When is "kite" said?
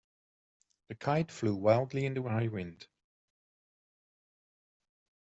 0.95-1.29